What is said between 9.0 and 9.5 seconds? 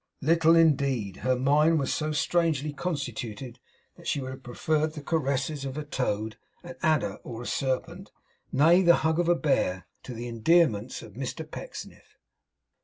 hug of a